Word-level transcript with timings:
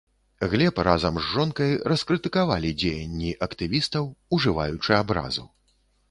Глеб 0.51 0.77
разам 0.85 1.17
з 1.19 1.25
жонкай 1.33 1.73
раскрытыкавалі 1.91 2.71
дзеянні 2.83 3.29
актывістаў, 3.47 4.03
ужываючы 4.39 4.91
абразу. 5.01 5.45